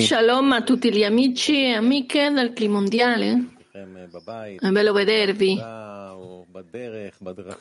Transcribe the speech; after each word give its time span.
Shalom 0.00 0.50
a 0.50 0.62
tutti 0.64 0.92
gli 0.92 1.04
amici 1.04 1.66
e 1.66 1.74
amiche 1.74 2.30
del 2.30 2.52
Cli 2.52 2.66
Mondiale. 2.66 3.46
È 3.70 4.68
bello 4.68 4.92
vedervi. 4.92 5.56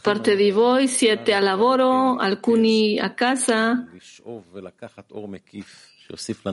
Parte 0.02 0.36
di 0.36 0.50
voi 0.50 0.88
siete 0.88 1.36
al 1.36 1.44
lavoro, 1.44 2.16
alcuni 2.16 2.98
a 2.98 3.14
casa. 3.14 3.88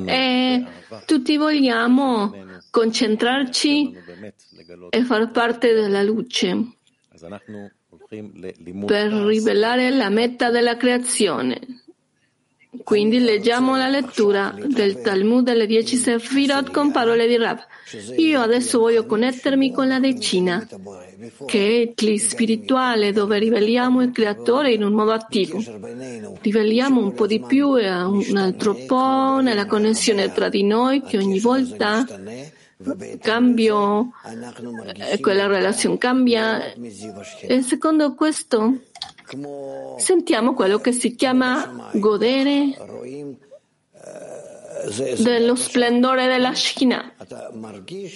E 0.05 0.67
tutti 1.07 1.37
vogliamo 1.39 2.35
concentrarci 2.71 3.97
e 4.91 5.05
far 5.05 5.31
parte 5.31 5.73
della 5.73 6.03
luce. 6.03 6.73
per 8.85 9.13
rivelare 9.13 9.91
la 9.93 10.11
meta 10.11 10.51
della 10.51 10.77
creazione 10.77 11.87
quindi 12.85 13.19
leggiamo 13.19 13.77
la 13.77 13.89
lettura 13.89 14.55
del 14.55 15.01
Talmud 15.01 15.45
delle 15.45 15.67
dieci 15.67 15.97
Sefirot 15.97 16.71
con 16.71 16.91
parole 16.91 17.27
di 17.27 17.37
Rav. 17.37 17.59
Io 18.19 18.41
adesso 18.43 18.79
voglio 18.79 19.07
connettermi 19.07 19.73
con 19.73 19.89
la 19.89 19.99
decina, 19.99 20.67
che 21.47 21.95
è 21.97 22.05
il 22.05 22.21
spirituale 22.21 23.13
dove 23.13 23.39
riveliamo 23.39 24.03
il 24.03 24.13
creatore 24.13 24.73
in 24.73 24.85
un 24.85 24.93
modo 24.93 25.13
attivo. 25.13 25.63
Riveliamo 26.43 27.01
un 27.01 27.15
po' 27.15 27.27
di 27.27 27.41
più 27.41 27.79
e 27.79 27.91
un 27.91 28.37
altro 28.37 28.75
po' 28.75 29.41
nella 29.41 29.65
connessione 29.65 30.31
tra 30.33 30.51
di 30.51 30.63
noi 30.63 31.01
che 31.01 31.17
ogni 31.17 31.41
volta 31.41 32.05
cambio, 33.21 34.13
eh, 35.11 35.21
quella 35.21 35.47
relazione 35.47 35.99
cambia. 35.99 36.73
E 36.73 37.63
secondo 37.63 38.15
questo 38.15 38.81
sentiamo 39.99 40.55
quello 40.55 40.79
che 40.79 40.93
si 40.93 41.15
chiama 41.15 41.91
godere 41.95 42.77
dello 45.19 45.55
splendore 45.55 46.27
della 46.27 46.55
Shina. 46.55 47.15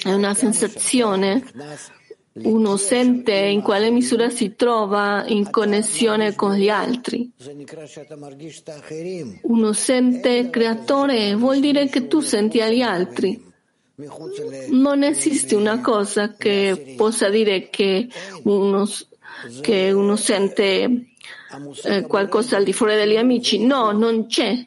È 0.02 0.12
una 0.12 0.34
sensazione. 0.34 1.44
Uno 2.34 2.78
sente 2.78 3.34
in 3.34 3.60
quale 3.60 3.90
misura 3.90 4.30
si 4.30 4.54
trova 4.56 5.22
in 5.26 5.50
connessione 5.50 6.34
con 6.34 6.54
gli 6.54 6.70
altri. 6.70 7.30
Uno 9.42 9.72
sente 9.74 10.48
creatore, 10.48 11.34
vuol 11.34 11.60
dire 11.60 11.88
che 11.90 12.06
tu 12.06 12.20
senti 12.20 12.62
agli 12.62 12.80
altri. 12.80 13.51
Non 14.70 15.02
esiste 15.02 15.54
una 15.54 15.80
cosa 15.80 16.34
che 16.34 16.94
possa 16.96 17.28
dire 17.28 17.68
che 17.68 18.08
uno 18.44 18.86
che 19.60 19.90
uno 19.90 20.16
sente 20.16 21.06
eh, 21.84 22.02
qualcosa 22.02 22.56
al 22.56 22.64
di 22.64 22.72
fuori 22.72 22.94
degli 22.94 23.16
amici. 23.16 23.64
No, 23.64 23.92
non 23.92 24.26
c'è. 24.26 24.66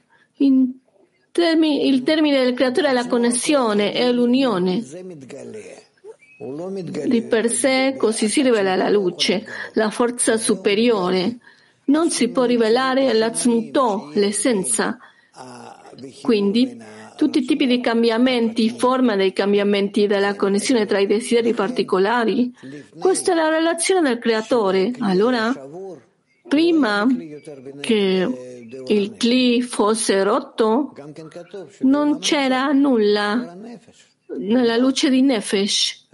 Termini, 1.31 1.87
il 1.87 2.03
termine 2.03 2.43
del 2.43 2.53
creatore 2.53 2.89
è 2.89 2.93
la 2.93 3.07
connessione, 3.07 3.93
è 3.93 4.11
l'unione. 4.11 4.83
Di 6.37 7.21
per 7.23 7.49
sé 7.49 7.95
così 7.97 8.27
si 8.27 8.41
rivela 8.41 8.75
la 8.75 8.89
luce, 8.89 9.45
la 9.73 9.89
forza 9.89 10.37
superiore. 10.37 11.37
Non 11.85 12.09
si 12.09 12.29
può 12.29 12.43
rivelare 12.43 13.13
l'azmutò, 13.13 14.09
l'essenza. 14.13 14.97
Quindi 16.21 16.77
tutti 17.15 17.39
i 17.39 17.45
tipi 17.45 17.65
di 17.65 17.79
cambiamenti, 17.81 18.69
forma 18.69 19.15
dei 19.15 19.33
cambiamenti 19.33 20.07
della 20.07 20.35
connessione 20.35 20.85
tra 20.85 20.99
i 20.99 21.07
desideri 21.07 21.53
particolari. 21.53 22.53
Questa 22.97 23.31
è 23.31 23.35
la 23.35 23.49
relazione 23.49 24.07
del 24.07 24.19
creatore. 24.19 24.91
Allora, 24.99 25.53
prima 26.47 27.07
che 27.81 28.63
il 28.87 29.15
cli 29.17 29.61
fosse 29.61 30.23
rotto, 30.23 30.93
non 31.81 32.19
c'era 32.19 32.71
nulla 32.71 33.57
nella 34.37 34.77
luce 34.77 35.09
di 35.09 35.21
Nefesh. 35.21 36.07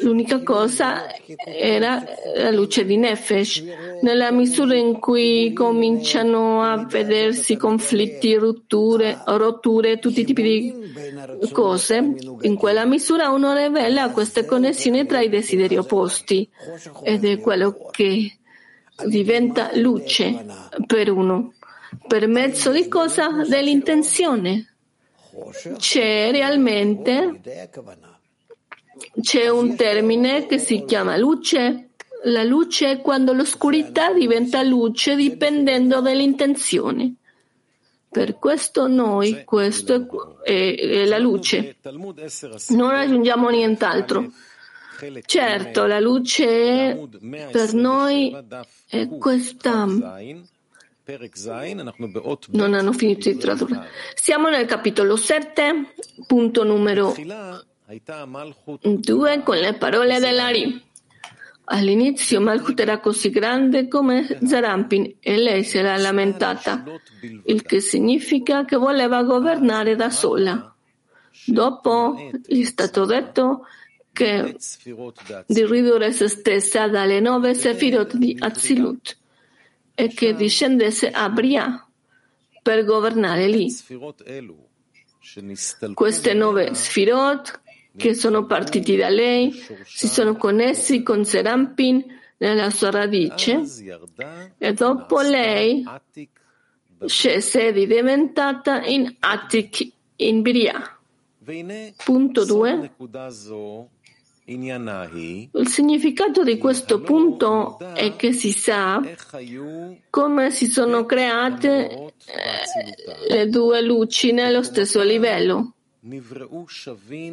L'unica 0.00 0.42
cosa 0.42 1.06
era 1.44 2.02
la 2.36 2.50
luce 2.50 2.84
di 2.84 2.96
Nefesh. 2.96 3.62
Nella 4.02 4.30
misura 4.30 4.74
in 4.76 4.98
cui 4.98 5.52
cominciano 5.52 6.62
a 6.62 6.84
vedersi 6.84 7.56
conflitti, 7.56 8.34
rotture, 8.34 9.22
rotture, 9.24 9.98
tutti 9.98 10.20
i 10.20 10.24
tipi 10.24 10.42
di 10.42 11.50
cose, 11.50 12.14
in 12.40 12.56
quella 12.56 12.84
misura 12.84 13.30
uno 13.30 13.54
rivela 13.54 14.10
queste 14.10 14.44
connessioni 14.44 15.06
tra 15.06 15.20
i 15.20 15.28
desideri 15.28 15.76
opposti 15.76 16.48
ed 17.02 17.24
è 17.24 17.38
quello 17.38 17.88
che 17.90 18.38
diventa 19.06 19.70
luce 19.74 20.44
per 20.86 21.10
uno. 21.10 21.54
Per 22.06 22.26
mezzo 22.26 22.72
di 22.72 22.88
cosa? 22.88 23.44
Dell'intenzione 23.46 24.71
c'è 25.76 26.30
realmente 26.30 27.40
c'è 29.20 29.48
un 29.48 29.74
termine 29.76 30.46
che 30.46 30.58
si 30.58 30.84
chiama 30.84 31.16
luce. 31.16 31.88
La 32.24 32.44
luce 32.44 32.90
è 32.90 33.00
quando 33.00 33.32
l'oscurità 33.32 34.12
diventa 34.12 34.62
luce 34.62 35.16
dipendendo 35.16 36.00
dall'intenzione. 36.00 37.14
Per 38.08 38.38
questo 38.38 38.86
noi, 38.86 39.42
questo 39.44 40.40
è, 40.42 40.74
è 40.76 41.04
la 41.06 41.18
luce. 41.18 41.76
Non 42.68 42.90
raggiungiamo 42.90 43.48
nient'altro. 43.48 44.30
Certo, 45.24 45.86
la 45.86 45.98
luce 45.98 47.08
per 47.50 47.72
noi 47.72 48.36
è 48.86 49.08
questa 49.08 49.86
non 52.50 52.74
hanno 52.74 52.92
finito 52.92 53.28
di 53.28 53.36
tradurre. 53.36 53.88
Siamo 54.14 54.48
nel 54.48 54.66
capitolo 54.66 55.16
7, 55.16 55.94
punto 56.26 56.62
numero 56.64 57.14
2, 58.82 59.42
con 59.42 59.56
le 59.56 59.74
parole 59.74 60.20
dell'Ari. 60.20 60.90
All'inizio 61.64 62.40
Malchut 62.40 62.78
era 62.78 62.98
così 63.00 63.30
grande 63.30 63.88
come 63.88 64.38
Zarampin 64.44 65.16
e 65.20 65.36
lei 65.36 65.64
si 65.64 65.78
era 65.78 65.96
lamentata, 65.96 66.84
il 67.46 67.62
che 67.62 67.80
significa 67.80 68.64
che 68.64 68.76
voleva 68.76 69.22
governare 69.22 69.96
da 69.96 70.10
sola. 70.10 70.74
Dopo 71.46 72.30
gli 72.46 72.62
è 72.62 72.64
stato 72.64 73.04
detto 73.06 73.66
che 74.12 74.56
di 75.46 75.64
ridurre 75.64 76.12
se 76.12 76.28
stessa 76.28 76.88
dalle 76.88 77.20
nove 77.20 77.54
sefirot 77.54 78.16
di 78.16 78.36
Azilut 78.38 79.20
e 80.02 80.08
che 80.08 80.34
discendesse 80.34 81.12
a 81.12 81.28
Bria 81.28 81.86
per 82.60 82.84
governare 82.84 83.46
lì. 83.46 83.72
Queste 85.94 86.34
nove 86.34 86.74
sfirot 86.74 87.60
che 87.96 88.14
sono 88.14 88.44
partiti 88.46 88.96
da 88.96 89.08
lei 89.08 89.52
si 89.84 90.08
sono 90.08 90.34
connessi 90.34 91.04
con 91.04 91.24
Serampin 91.24 92.04
nella 92.38 92.70
sua 92.70 92.90
radice 92.90 93.62
e 94.58 94.72
dopo 94.72 95.20
lei 95.20 95.84
scese 97.06 97.68
ed 97.68 97.78
è 97.78 97.86
diventata 97.86 98.82
in 98.82 99.14
Attic 99.20 99.88
in 100.16 100.42
Bria. 100.42 100.98
Punto 102.04 102.44
2. 102.44 102.90
Il 104.44 105.68
significato 105.68 106.42
di 106.42 106.58
questo 106.58 107.00
punto 107.00 107.78
è 107.94 108.16
che 108.16 108.32
si 108.32 108.50
sa 108.50 109.00
come 110.10 110.50
si 110.50 110.66
sono 110.66 111.06
create 111.06 111.88
eh, 111.88 112.12
le 113.28 113.48
due 113.48 113.82
luci 113.82 114.32
nello 114.32 114.62
stesso 114.64 115.02
livello. 115.02 115.74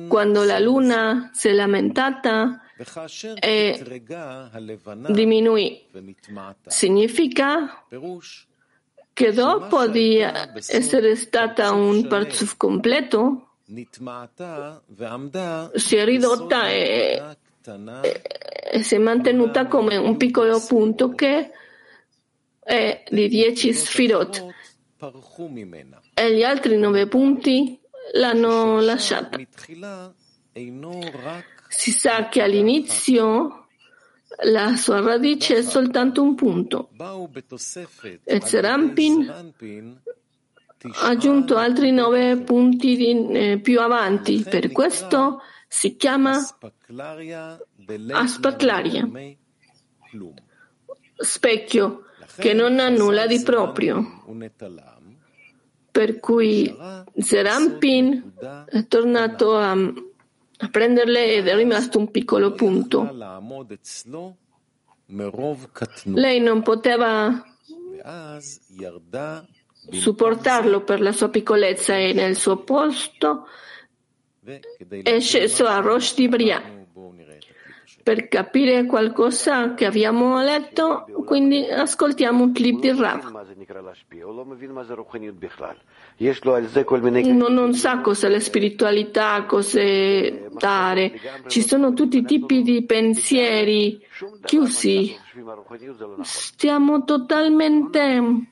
Quando 0.08 0.44
la 0.44 0.60
luna 0.60 1.32
si 1.34 1.48
è 1.48 1.54
lamentata 1.54 2.62
e 3.40 4.04
diminuì, 5.08 5.88
significa 6.68 7.86
che 9.12 9.32
dopo 9.34 9.88
di 9.88 10.20
essere 10.20 11.16
stata 11.16 11.72
un 11.72 12.08
parzuf 12.08 12.56
completo, 12.58 13.49
si 15.76 15.96
è 15.96 16.04
ridotta 16.04 16.70
e, 16.70 17.38
e, 18.72 18.84
si 18.84 18.96
è 18.96 18.98
mantenuta 18.98 19.68
come 19.68 19.96
un 19.96 20.18
piccolo 20.18 20.60
punto 20.66 21.10
che 21.10 21.52
è 22.60 23.04
di 23.10 23.28
10 23.28 23.74
sfirot 23.74 24.46
e 26.14 26.36
gli 26.36 26.44
altri 26.44 26.78
nove 26.78 27.08
punti 27.08 27.80
l'hanno 28.14 28.80
lasciata. 28.80 29.38
Si 31.68 31.92
sa 31.92 32.28
che 32.28 32.42
all'inizio 32.42 33.68
la 34.44 34.76
sua 34.76 35.00
radice 35.02 35.58
è 35.58 35.62
soltanto 35.62 36.22
un 36.22 36.36
punto. 36.36 36.90
E 38.24 38.42
Zerampin 38.42 39.54
aggiunto 41.02 41.58
altri 41.58 41.92
nove 41.92 42.38
punti 42.38 42.96
di, 42.96 43.28
eh, 43.32 43.60
più 43.60 43.80
avanti, 43.80 44.44
per 44.44 44.72
questo. 44.72 45.42
Si 45.68 45.96
chiama 45.98 46.40
Aspaklaria, 48.12 49.10
specchio 51.16 52.04
che 52.38 52.54
non 52.54 52.80
ha 52.80 52.90
nulla 52.90 53.28
di 53.28 53.42
proprio. 53.42 54.24
per 55.92 56.20
cui 56.20 56.74
Zerampin 57.18 58.34
è 58.68 58.88
tornato 58.88 59.58
a, 59.58 59.72
a 59.72 60.68
prenderle 60.70 61.36
ed 61.36 61.48
è 61.48 61.56
rimasto 61.56 62.00
un 62.00 62.10
piccolo 62.10 62.54
punto. 62.54 63.14
Lei 66.04 66.40
non 66.40 66.62
poteva 66.62 67.44
supportarlo 69.92 70.82
per 70.82 71.02
la 71.02 71.12
sua 71.12 71.30
piccolezza 71.30 71.96
e 71.96 72.14
nel 72.14 72.36
suo 72.36 72.58
posto 72.58 73.48
è 75.04 75.20
sceso 75.20 75.66
a 75.66 75.80
Rosh 75.80 76.16
di 76.16 76.28
per 78.02 78.28
capire 78.28 78.86
qualcosa 78.86 79.76
che 79.76 79.86
abbiamo 79.86 80.42
letto, 80.42 81.06
quindi 81.26 81.64
ascoltiamo 81.70 82.44
un 82.44 82.54
clip 82.54 82.80
di 82.80 82.92
Rav. 82.92 83.24
Non, 87.34 87.54
non 87.54 87.74
sa 87.76 88.00
cos'è 88.00 88.28
la 88.30 88.40
spiritualità, 88.40 89.44
cos'è 89.44 90.48
dare. 90.58 91.20
Ci 91.46 91.62
sono 91.62 91.94
tutti 91.94 92.18
i 92.18 92.26
tipi 92.26 92.64
di 92.64 92.84
pensieri 92.84 94.02
chiusi. 94.44 95.16
Stiamo 96.22 97.04
totalmente 97.04 98.48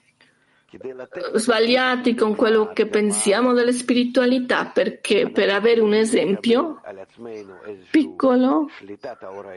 sbagliati 1.35 2.15
con 2.15 2.35
quello 2.35 2.71
che 2.73 2.87
pensiamo 2.87 3.53
della 3.53 3.71
spiritualità, 3.71 4.65
perché 4.65 5.29
per 5.29 5.49
avere 5.49 5.81
un 5.81 5.93
esempio 5.93 6.81
piccolo 7.89 8.69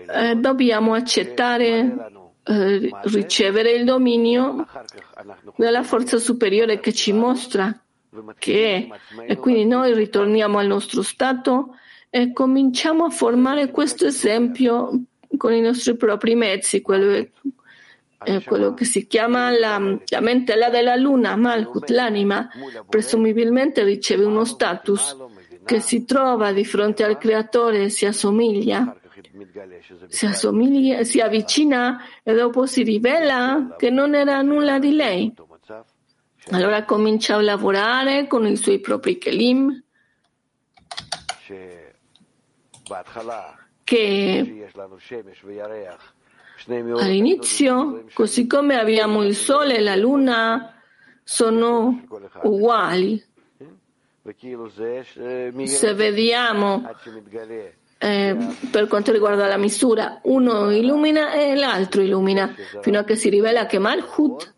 eh, 0.08 0.34
dobbiamo 0.36 0.94
accettare 0.94 2.10
eh, 2.42 2.90
ricevere 3.02 3.72
il 3.72 3.84
dominio 3.84 4.66
della 5.56 5.82
forza 5.82 6.18
superiore 6.18 6.80
che 6.80 6.92
ci 6.92 7.12
mostra 7.12 7.78
che 8.38 8.74
è, 8.74 8.88
e 9.26 9.36
quindi 9.36 9.64
noi 9.66 9.94
ritorniamo 9.94 10.58
al 10.58 10.66
nostro 10.66 11.02
stato 11.02 11.76
e 12.08 12.32
cominciamo 12.32 13.04
a 13.04 13.10
formare 13.10 13.70
questo 13.70 14.06
esempio 14.06 15.02
con 15.36 15.52
i 15.52 15.60
nostri 15.60 15.96
propri 15.96 16.34
mezzi, 16.34 16.80
quello 16.80 17.28
è 18.22 18.42
quello 18.44 18.74
che 18.74 18.84
si 18.84 19.06
chiama 19.06 19.50
la, 19.50 19.78
la 20.06 20.20
mentela 20.20 20.68
della 20.68 20.94
luna, 20.94 21.36
Malkut, 21.36 21.88
l'anima, 21.88 22.48
presumibilmente 22.86 23.82
riceve 23.82 24.24
uno 24.24 24.44
status 24.44 25.16
che 25.64 25.80
si 25.80 26.04
trova 26.04 26.52
di 26.52 26.64
fronte 26.64 27.02
al 27.02 27.16
creatore, 27.16 27.88
si 27.88 28.04
assomiglia, 28.04 28.94
si, 30.08 30.26
assomiglia, 30.26 31.02
si 31.04 31.20
avvicina 31.20 32.04
e 32.22 32.34
dopo 32.34 32.66
si 32.66 32.82
rivela 32.82 33.74
che 33.78 33.88
non 33.88 34.14
era 34.14 34.42
nulla 34.42 34.78
di 34.78 34.92
lei. 34.92 35.32
Allora 36.50 36.84
comincia 36.84 37.36
a 37.36 37.40
lavorare 37.40 38.26
con 38.26 38.46
i 38.46 38.56
suoi 38.56 38.80
propri 38.80 39.16
kelim, 39.18 39.82
che 43.84 44.70
All'inizio, 46.66 48.04
così 48.12 48.46
come 48.46 48.78
abbiamo 48.78 49.24
il 49.24 49.34
Sole 49.34 49.76
e 49.76 49.80
la 49.80 49.96
Luna, 49.96 50.74
sono 51.22 52.04
uguali. 52.42 53.22
Se 55.64 55.94
vediamo 55.94 56.88
eh, 57.98 58.36
per 58.70 58.86
quanto 58.86 59.12
riguarda 59.12 59.46
la 59.46 59.56
misura, 59.56 60.20
uno 60.24 60.70
illumina 60.70 61.32
e 61.32 61.54
l'altro 61.54 62.02
illumina, 62.02 62.54
fino 62.80 62.98
a 62.98 63.04
che 63.04 63.16
si 63.16 63.28
rivela 63.28 63.66
che 63.66 63.78
Malchut 63.78 64.54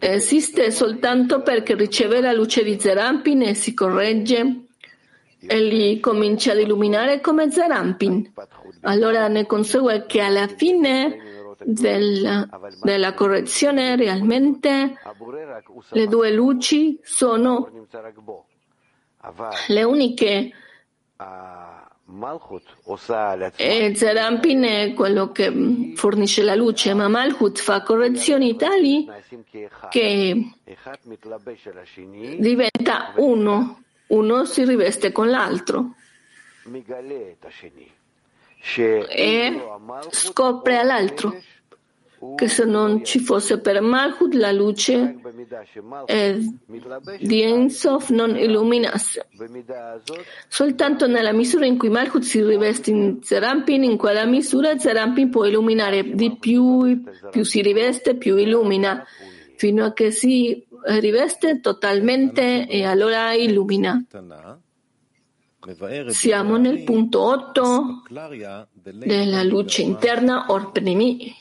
esiste 0.00 0.70
soltanto 0.70 1.42
perché 1.42 1.74
riceve 1.74 2.20
la 2.20 2.32
luce 2.32 2.62
di 2.62 2.78
Zerampin 2.78 3.42
e 3.42 3.54
si 3.54 3.74
corregge 3.74 4.67
e 5.40 5.60
li 5.60 6.00
comincia 6.00 6.52
ad 6.52 6.58
illuminare 6.58 7.20
come 7.20 7.50
Zerampin. 7.50 8.32
Allora 8.82 9.28
ne 9.28 9.46
consegue 9.46 10.06
che 10.06 10.20
alla 10.20 10.48
fine 10.48 11.18
del, 11.64 12.48
della 12.82 13.14
correzione 13.14 13.96
realmente 13.96 14.94
le 15.90 16.06
due 16.06 16.32
luci 16.32 16.98
sono 17.02 17.70
le 19.68 19.82
uniche 19.82 20.52
e 23.56 23.92
Zerampin 23.94 24.62
è 24.62 24.94
quello 24.94 25.30
che 25.30 25.92
fornisce 25.94 26.42
la 26.42 26.54
luce, 26.54 26.94
ma 26.94 27.06
Malchut 27.08 27.58
fa 27.58 27.82
correzioni 27.82 28.56
tali 28.56 29.06
che 29.90 30.52
diventa 32.38 33.12
uno 33.16 33.82
uno 34.08 34.44
si 34.44 34.64
riveste 34.64 35.12
con 35.12 35.28
l'altro. 35.28 35.94
E 39.08 39.62
scopre 40.10 40.78
all'altro 40.78 41.34
che 42.34 42.48
se 42.48 42.64
non 42.64 43.04
ci 43.04 43.20
fosse 43.20 43.60
per 43.60 43.80
Malchut 43.80 44.34
la 44.34 44.50
luce 44.50 45.18
di 47.20 47.42
Ensof 47.42 48.10
non 48.10 48.36
illuminasse. 48.36 49.28
Soltanto 50.48 51.06
nella 51.06 51.32
misura 51.32 51.66
in 51.66 51.78
cui 51.78 51.90
Malchut 51.90 52.22
si 52.22 52.42
riveste 52.42 52.90
in 52.90 53.22
Zerampin, 53.22 53.84
in 53.84 53.96
quella 53.96 54.24
misura 54.24 54.76
Zerampin 54.78 55.30
può 55.30 55.44
illuminare 55.44 56.10
di 56.14 56.36
più, 56.36 57.02
più 57.30 57.44
si 57.44 57.62
riveste, 57.62 58.16
più 58.16 58.36
illumina, 58.36 59.04
fino 59.58 59.84
a 59.84 59.92
che 59.92 60.12
si 60.12 60.64
riveste 60.84 61.58
totalmente 61.60 62.68
e 62.68 62.84
allora 62.84 63.32
illumina. 63.34 64.02
Siamo 66.06 66.56
nel 66.56 66.84
punto 66.84 67.20
8 67.20 68.04
della 68.82 69.42
luce 69.42 69.82
interna 69.82 70.46
Orpnimi, 70.48 71.34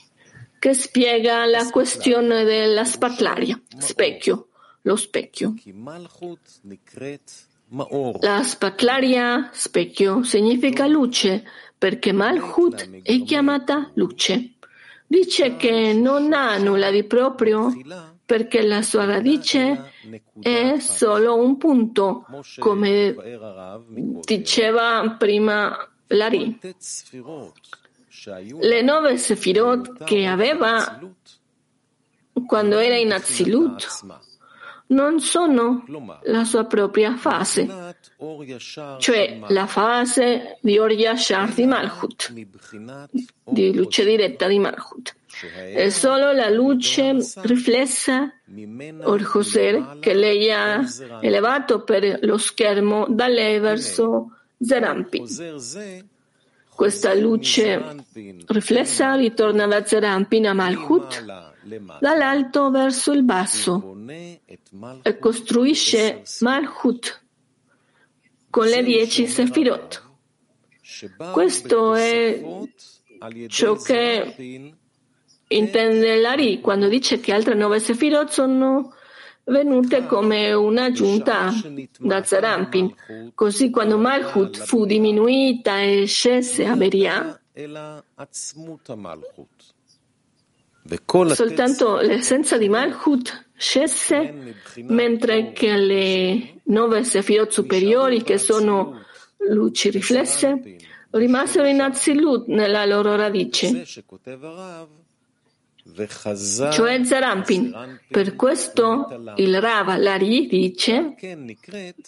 che 0.58 0.74
spiega 0.74 1.46
la 1.46 1.70
questione 1.70 2.44
della 2.44 2.84
spatlaria, 2.84 3.62
specchio, 3.78 4.48
lo 4.82 4.96
specchio. 4.96 5.54
La 8.20 8.44
spatlaria, 8.44 9.50
specchio, 9.54 10.24
significa 10.24 10.88
luce, 10.88 11.44
perché 11.78 12.12
Malchut 12.12 13.04
è 13.04 13.22
chiamata 13.22 13.92
luce. 13.94 14.54
Dice 15.08 15.56
che 15.56 15.94
non 15.94 16.34
ha 16.34 16.58
nulla 16.58 16.92
di 16.92 17.04
proprio 17.04 17.72
perché 18.26 18.62
la 18.62 18.82
sua 18.82 19.06
radice 19.06 19.94
è 20.42 20.80
solo 20.80 21.38
un 21.38 21.58
punto, 21.58 22.26
come 22.60 23.16
diceva 24.26 25.16
prima 25.18 25.90
Lari. 26.08 26.60
Le 28.60 28.82
nove 28.82 29.18
sefirot 29.18 30.04
che 30.04 30.26
aveva 30.26 31.00
quando 32.46 32.78
era 32.80 32.98
in 32.98 33.14
Azilut 33.14 33.88
non 34.88 35.20
sono 35.20 35.84
la 36.24 36.44
sua 36.44 36.66
propria 36.66 37.16
fase, 37.16 37.96
cioè 39.00 39.40
la 39.48 39.68
fase 39.68 40.58
di 40.62 40.78
Or 40.78 40.92
Yashar 40.92 41.54
di 41.54 41.66
Malchut, 41.66 42.34
di 43.44 43.74
luce 43.74 44.06
diretta 44.06 44.48
di 44.48 44.60
Malchut. 44.60 45.16
È 45.74 45.90
solo 45.90 46.32
la 46.32 46.50
luce 46.50 47.16
riflessa 47.42 48.32
Or 49.04 49.22
Joser 49.22 49.98
che 50.00 50.14
lei 50.14 50.52
ha 50.52 50.84
elevato 51.22 51.84
per 51.84 52.20
lo 52.22 52.38
schermo 52.38 53.06
da 53.08 53.28
lei 53.28 53.60
verso 53.60 54.32
Zerampi. 54.60 55.24
Questa 56.74 57.14
luce 57.14 58.06
riflessa 58.48 59.16
ritorna 59.16 59.68
da 59.68 59.84
Zerampin 59.84 60.48
a 60.48 60.54
Malchut 60.54 61.56
dall'alto 62.00 62.70
verso 62.70 63.12
il 63.12 63.24
basso. 63.24 63.96
e 65.02 65.20
costruisce 65.20 66.24
Malchut 66.40 67.24
con 68.50 68.68
le 68.68 68.84
dieci 68.84 69.28
Sefirot. 69.28 70.04
Questo 71.32 71.94
è 71.96 72.42
ciò 73.48 73.76
che 73.76 74.74
intende 75.50 76.20
Lari 76.20 76.62
quando 76.62 76.88
dice 76.88 77.20
che 77.20 77.34
altre 77.34 77.56
nove 77.56 77.80
Sefirot 77.80 78.30
sono 78.30 78.94
venute 79.46 80.06
come 80.06 80.54
una 80.54 80.92
giunta 80.92 81.52
da 82.00 82.24
Zerampin. 82.24 82.94
Così 83.34 83.70
quando 83.70 83.98
Malchut 83.98 84.58
fu 84.58 84.86
diminuita 84.86 85.82
e 85.82 86.06
scese 86.06 86.66
a 86.66 86.76
Beria, 86.76 87.40
soltanto 91.34 91.98
l'essenza 91.98 92.58
di 92.58 92.70
Malchut 92.70 93.46
scese, 93.56 94.56
mentre 94.84 95.52
che 95.52 95.76
le 95.76 96.60
nove 96.64 97.04
Sefirot 97.04 97.52
superiori, 97.52 98.24
che 98.24 98.38
sono 98.38 99.06
luci 99.50 99.90
riflesse, 99.90 100.78
rimasero 101.12 101.68
in 101.68 101.82
Azilut 101.82 102.48
nella 102.48 102.86
loro 102.86 103.16
radice. 103.16 103.86
cioè 106.72 107.04
Zerampin. 107.04 108.00
Per 108.10 108.36
questo 108.36 109.34
il 109.38 109.62
Rava 109.62 109.98
Lari 109.98 110.48
dice, 110.48 111.16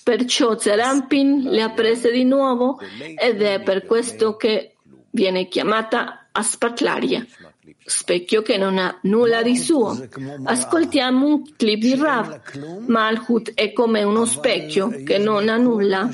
perciò 0.03 0.57
Zerampin 0.57 1.43
le 1.43 1.61
ha 1.61 1.69
prese 1.71 2.11
di 2.11 2.25
nuovo 2.25 2.79
ed 3.15 3.41
è 3.41 3.61
per 3.61 3.85
questo 3.85 4.35
che 4.35 4.75
viene 5.11 5.47
chiamata 5.47 6.27
Aspatlaria, 6.31 7.25
specchio 7.83 8.41
che 8.41 8.57
non 8.57 8.77
ha 8.77 8.99
nulla 9.03 9.41
di 9.41 9.57
suo. 9.57 9.97
Ascoltiamo 10.43 11.25
un 11.25 11.55
clip 11.55 11.79
di 11.79 11.95
Rav. 11.95 12.41
Malhut 12.87 13.53
è 13.53 13.73
come 13.73 14.03
uno 14.03 14.25
specchio 14.25 14.89
che 15.03 15.17
non 15.17 15.49
ha 15.49 15.57
nulla, 15.57 16.09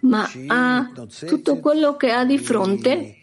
ma 0.00 0.30
ha 0.46 0.90
tutto 1.26 1.58
quello 1.58 1.96
che 1.96 2.10
ha 2.10 2.24
di 2.24 2.38
fronte, 2.38 3.16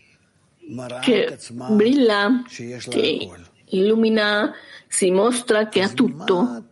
che 1.02 1.38
brilla, 1.70 2.44
che 2.90 3.30
illumina, 3.70 4.54
si 4.88 5.12
mostra 5.12 5.68
che 5.68 5.82
ha 5.82 5.90
tutto. 5.90 6.64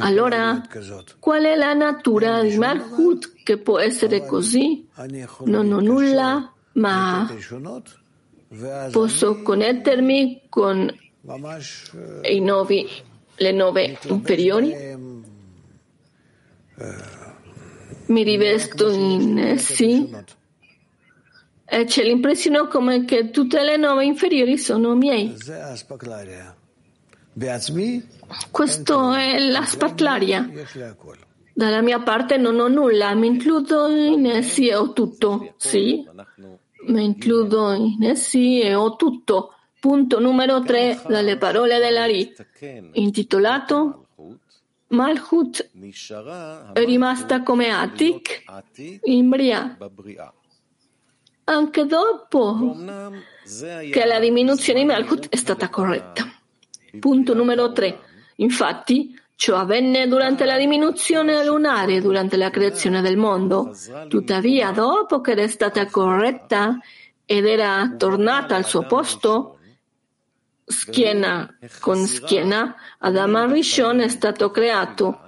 Allora, 0.00 0.60
qual 1.20 1.44
è 1.44 1.54
la 1.54 1.72
natura 1.72 2.42
di 2.42 2.56
Malhut 2.56 3.32
che 3.44 3.58
può 3.58 3.78
essere 3.78 4.26
così? 4.26 4.88
Non 5.44 5.72
ho 5.72 5.80
nulla, 5.80 6.52
ma 6.78 7.28
posso 8.90 9.42
connettermi 9.42 10.42
con 10.48 10.90
i 12.22 12.40
novi, 12.40 12.88
le 13.36 13.52
nove 13.52 13.98
inferiori? 14.04 14.74
Mi 18.06 18.22
rivesto 18.22 18.90
in 18.90 19.38
essi? 19.38 20.10
E 21.70 21.84
c'è 21.84 22.02
l'impressione 22.02 22.66
come 22.68 23.04
che 23.04 23.30
tutte 23.30 23.62
le 23.62 23.76
nove 23.76 24.04
inferiori 24.04 24.56
sono 24.56 24.94
miei. 24.94 25.36
Questo 28.50 29.12
è 29.12 29.38
la 29.38 29.64
spatlaria. 29.64 30.50
Dalla 31.52 31.82
mia 31.82 32.00
parte 32.00 32.36
non 32.36 32.58
ho 32.60 32.68
nulla, 32.68 33.14
mi 33.14 33.26
includo 33.26 33.88
in 33.88 34.24
essi 34.26 34.68
e 34.68 34.76
ho 34.76 34.92
tutto. 34.92 35.54
Sì, 35.56 36.06
mi 36.88 37.04
includo 37.04 37.72
in 37.72 38.02
essi 38.04 38.60
e 38.60 38.74
ho 38.74 38.96
tutto. 38.96 39.54
Punto 39.80 40.18
numero 40.18 40.60
3 40.60 41.02
dalle 41.06 41.36
parole 41.36 41.78
dell'Ari, 41.78 42.34
intitolato 42.94 44.08
Malchut 44.88 45.70
è 46.72 46.84
rimasta 46.84 47.42
come 47.42 47.70
Atik 47.70 48.44
in 49.04 49.28
Bria. 49.28 49.76
Anche 51.44 51.86
dopo 51.86 52.74
che 53.90 54.04
la 54.04 54.18
diminuzione 54.18 54.80
di 54.80 54.86
Malchut 54.86 55.28
è 55.28 55.36
stata 55.36 55.68
corretta. 55.68 56.24
Punto 56.98 57.34
numero 57.34 57.70
3. 57.70 58.00
Infatti, 58.36 59.16
ciò 59.38 59.54
avvenne 59.54 60.08
durante 60.08 60.44
la 60.44 60.58
diminuzione 60.58 61.44
lunare, 61.44 62.00
durante 62.00 62.36
la 62.36 62.50
creazione 62.50 63.00
del 63.00 63.16
mondo. 63.16 63.72
Tuttavia, 64.08 64.72
dopo 64.72 65.20
che 65.20 65.30
era 65.30 65.46
stata 65.46 65.86
corretta 65.86 66.76
ed 67.24 67.46
era 67.46 67.94
tornata 67.96 68.56
al 68.56 68.64
suo 68.64 68.84
posto, 68.86 69.60
schiena 70.64 71.56
con 71.78 72.04
schiena, 72.04 72.74
Adam 72.98 73.52
Rishon 73.52 74.00
è 74.00 74.08
stato 74.08 74.50
creato 74.50 75.20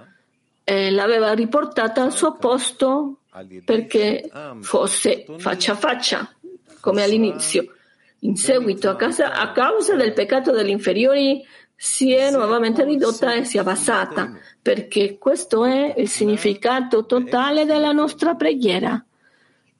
e 0.65 0.91
l'aveva 0.91 1.31
riportata 1.31 2.03
al 2.03 2.11
suo 2.11 2.35
posto 2.35 3.19
perché 3.63 4.29
fosse 4.59 5.25
faccia 5.37 5.71
a 5.71 5.75
faccia, 5.75 6.35
come 6.81 7.01
all'inizio. 7.01 7.75
In 8.23 8.35
seguito, 8.35 8.89
a 8.89 8.97
causa, 8.97 9.31
a 9.31 9.53
causa 9.53 9.95
del 9.95 10.11
peccato 10.11 10.51
degli 10.51 10.69
inferiori, 10.69 11.43
si 11.83 12.13
è 12.13 12.29
nuovamente 12.29 12.83
ridotta 12.83 13.33
e 13.33 13.43
si 13.43 13.57
è 13.57 13.61
abbassata, 13.61 14.31
perché 14.61 15.17
questo 15.17 15.65
è 15.65 15.95
il 15.97 16.07
significato 16.07 17.07
totale 17.07 17.65
della 17.65 17.91
nostra 17.91 18.35
preghiera, 18.35 19.03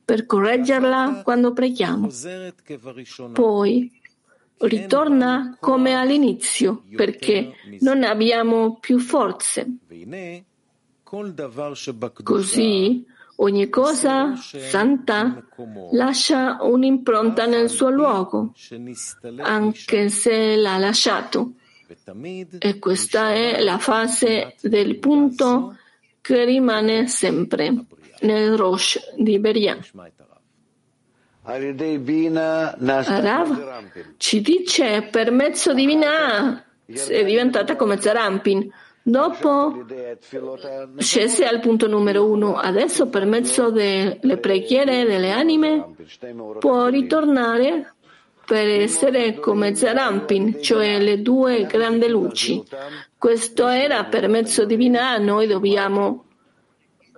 per 0.03 0.25
correggerla 0.25 1.21
quando 1.23 1.53
preghiamo. 1.53 2.09
Poi 3.33 4.01
ritorna 4.61 5.55
come 5.59 5.93
all'inizio, 5.93 6.85
perché 6.95 7.53
non 7.81 8.01
abbiamo 8.01 8.79
più 8.79 8.97
forze. 8.97 9.67
Così 12.23 13.05
ogni 13.35 13.69
cosa 13.69 14.35
santa 14.35 15.45
lascia 15.91 16.57
un'impronta 16.61 17.45
nel 17.45 17.69
suo 17.69 17.91
luogo, 17.91 18.53
anche 19.37 20.09
se 20.09 20.55
l'ha 20.55 20.79
lasciato. 20.79 21.53
E 22.59 22.79
questa 22.79 23.31
è 23.31 23.61
la 23.61 23.77
fase 23.77 24.55
del 24.61 24.97
punto 24.99 25.77
che 26.21 26.45
rimane 26.45 27.07
sempre 27.07 27.73
nel 28.21 28.55
Rosh 28.55 28.99
di 29.17 29.39
Beria. 29.39 29.77
Rav 33.19 33.83
ci 34.17 34.41
dice 34.41 35.07
per 35.09 35.31
mezzo 35.31 35.73
di 35.73 35.85
Binah 35.85 36.63
è 36.85 37.23
diventata 37.25 37.75
come 37.75 37.99
Zerampin. 37.99 38.71
Dopo 39.03 39.83
scese 40.97 41.45
al 41.45 41.59
punto 41.59 41.87
numero 41.87 42.29
uno, 42.29 42.57
adesso 42.57 43.09
per 43.09 43.25
mezzo 43.25 43.71
delle 43.71 44.37
preghiere 44.37 45.05
delle 45.05 45.31
anime 45.31 45.95
può 46.59 46.85
ritornare 46.85 47.95
per 48.51 48.67
essere 48.67 49.39
come 49.39 49.75
Zerampin, 49.75 50.61
cioè 50.61 50.99
le 50.99 51.21
due 51.21 51.65
grandi 51.67 52.09
luci. 52.09 52.61
Questo 53.17 53.65
era 53.67 54.03
per 54.03 54.27
mezzo 54.27 54.65
di 54.65 54.75
Binah, 54.75 55.19
noi 55.19 55.47
dobbiamo 55.47 56.25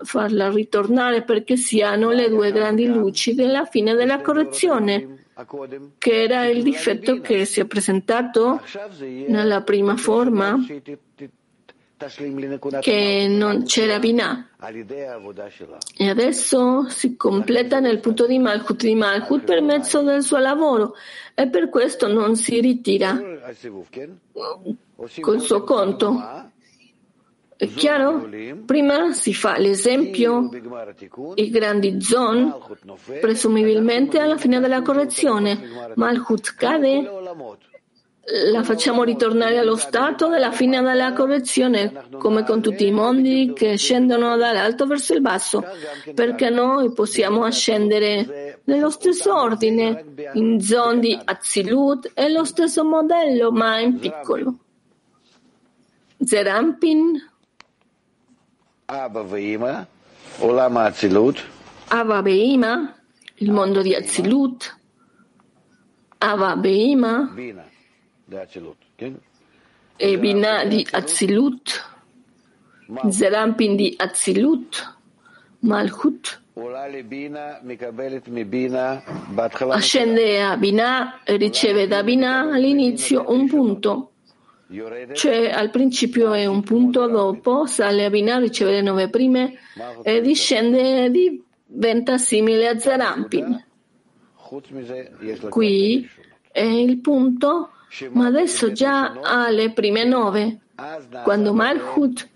farla 0.03 0.51
ritornare 0.51 1.23
perché 1.23 1.57
siano 1.57 2.11
le 2.11 2.29
due 2.29 2.51
grandi 2.51 2.85
luci 2.85 3.33
della 3.33 3.65
fine 3.65 3.95
della 3.95 4.21
correzione, 4.21 5.25
che 5.97 6.21
era 6.21 6.45
il 6.45 6.61
difetto 6.61 7.19
che 7.19 7.45
si 7.45 7.59
è 7.59 7.65
presentato 7.65 8.61
nella 8.99 9.63
prima 9.63 9.97
forma, 9.97 10.63
che 12.79 13.27
non 13.29 13.63
c'era 13.63 13.99
Binah. 13.99 14.49
E 15.97 16.09
adesso 16.09 16.87
si 16.89 17.15
completa 17.15 17.79
nel 17.79 17.99
punto 17.99 18.25
di 18.25 18.39
Malchut 18.39 18.83
di 18.83 18.95
Malchut 18.95 19.43
per 19.43 19.61
mezzo 19.61 20.01
del 20.01 20.23
suo 20.23 20.37
lavoro 20.37 20.95
e 21.33 21.47
per 21.47 21.69
questo 21.69 22.07
non 22.07 22.35
si 22.35 22.59
ritira 22.59 23.19
col 25.19 25.41
suo 25.41 25.63
conto. 25.63 26.51
È 27.55 27.67
chiaro? 27.67 28.27
Prima 28.65 29.13
si 29.13 29.33
fa 29.33 29.57
l'esempio, 29.57 30.49
i 31.35 31.49
grandi 31.49 32.01
zon, 32.01 32.53
presumibilmente 33.21 34.19
alla 34.19 34.37
fine 34.37 34.59
della 34.59 34.81
correzione, 34.81 35.59
Malchut 35.95 36.55
cade, 36.55 37.09
la 38.25 38.63
facciamo 38.63 39.03
ritornare 39.03 39.57
allo 39.57 39.75
stato 39.75 40.29
della 40.29 40.51
fine 40.51 40.81
della 40.81 41.11
correzione, 41.11 42.05
come 42.17 42.45
con 42.45 42.61
tutti 42.61 42.87
i 42.87 42.91
mondi 42.91 43.51
che 43.53 43.75
scendono 43.75 44.37
dall'alto 44.37 44.85
verso 44.85 45.13
il 45.13 45.19
basso, 45.19 45.61
perché 46.15 46.49
noi 46.49 46.93
possiamo 46.93 47.43
ascendere 47.43 48.61
nello 48.63 48.89
stesso 48.89 49.35
ordine, 49.35 50.05
in 50.33 50.61
zone 50.61 50.99
di 50.99 51.19
Azilut, 51.21 52.11
è 52.13 52.29
lo 52.29 52.45
stesso 52.45 52.85
modello, 52.85 53.51
ma 53.51 53.79
in 53.79 53.99
piccolo. 53.99 54.57
Zerampin. 56.23 57.31
Ava 61.89 62.21
Beima, 62.21 62.95
il 63.35 63.51
mondo 63.51 63.81
di 63.81 63.93
Azilut. 63.93 64.77
Ava 66.19 66.55
Beima. 66.55 67.33
E 69.95 70.17
Binah 70.17 70.65
di 70.65 70.87
Azilut, 70.91 71.91
Zerampin 73.09 73.75
di 73.75 73.93
Azilut, 73.97 74.97
Malhut. 75.59 76.41
Ascende 79.69 80.41
a 80.41 80.57
Binah 80.57 81.23
e 81.23 81.35
riceve 81.37 81.87
da 81.87 82.03
Binah 82.03 82.53
all'inizio 82.53 83.25
un 83.27 83.47
punto, 83.47 84.11
cioè 85.13 85.49
al 85.49 85.69
principio 85.69 86.33
è 86.33 86.45
un 86.45 86.61
punto, 86.63 87.07
dopo 87.07 87.65
sale 87.65 88.05
a 88.05 88.09
Binah, 88.09 88.39
riceve 88.39 88.71
le 88.71 88.81
nove 88.81 89.09
prime 89.09 89.53
e 90.03 90.21
discende 90.21 91.05
e 91.05 91.11
diventa 91.67 92.17
simile 92.17 92.67
a 92.67 92.77
Zerampin. 92.79 93.65
Qui 95.49 96.09
è 96.51 96.61
il 96.61 96.99
punto 96.99 97.72
ma 98.11 98.25
adesso 98.27 98.71
già 98.71 99.19
alle 99.21 99.71
prime 99.71 100.03
nove. 100.03 100.59
Quando 101.23 101.53
Malhut, 101.53 102.29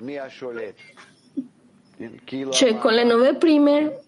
cioè 2.51 2.77
con 2.77 2.93
le 2.93 3.03
nove 3.03 3.35
prime, 3.35 4.01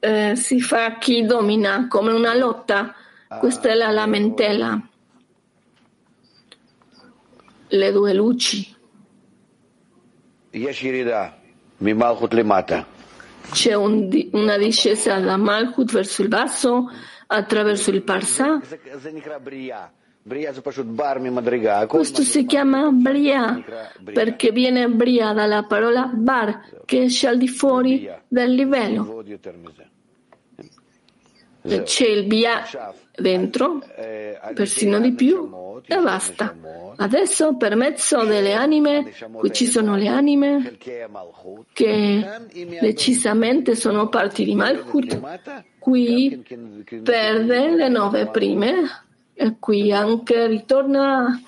eh, 0.00 0.34
si 0.34 0.60
fa 0.60 0.98
chi 0.98 1.24
domina, 1.24 1.86
come 1.86 2.12
una 2.12 2.34
lotta. 2.34 2.94
Questa 3.38 3.68
è 3.68 3.74
la 3.74 3.90
lamentela. 3.90 4.80
Le 7.68 7.92
due 7.92 8.12
luci. 8.12 8.76
C'è 13.52 13.74
un, 13.74 14.08
una 14.32 14.58
discesa 14.58 15.20
da 15.20 15.36
Malhut 15.36 15.92
verso 15.92 16.22
il 16.22 16.28
basso 16.28 16.90
attraverso 17.28 17.90
il 17.90 18.02
Parsa 18.02 18.60
questo 21.88 22.22
si 22.22 22.46
chiama 22.46 22.90
Bria 22.90 23.62
perché 24.12 24.52
viene 24.52 24.88
Bria 24.88 25.32
dalla 25.32 25.64
parola 25.64 26.08
Bar 26.14 26.82
che 26.84 27.02
esce 27.02 27.26
al 27.26 27.36
di 27.36 27.48
fuori 27.48 28.08
del 28.28 28.54
livello. 28.54 29.24
C'è 31.62 32.06
il 32.06 32.24
Bia 32.26 32.62
dentro, 33.14 33.82
persino 34.54 35.00
di 35.00 35.12
più, 35.12 35.50
e 35.84 35.96
basta. 36.00 36.56
Adesso 36.96 37.56
per 37.56 37.74
mezzo 37.74 38.24
delle 38.24 38.54
anime, 38.54 39.12
qui 39.32 39.52
ci 39.52 39.66
sono 39.66 39.96
le 39.96 40.06
anime 40.06 40.78
che 41.72 42.26
decisamente 42.80 43.74
sono 43.74 44.08
parti 44.08 44.44
di 44.44 44.54
Malchut, 44.54 45.64
qui 45.78 46.42
perde 47.02 47.74
le 47.74 47.88
nove 47.88 48.26
prime 48.28 49.08
qui 49.58 49.92
anche 49.92 50.46
ritorna 50.46 51.40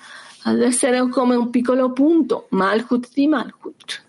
ad 0.43 0.61
essere 0.61 1.07
come 1.09 1.35
un 1.35 1.49
piccolo 1.49 1.91
punto, 1.91 2.47
Malkut 2.49 3.09
di 3.13 3.27
Malkut. 3.27 4.03